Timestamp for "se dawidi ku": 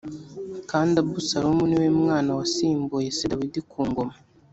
3.17-3.79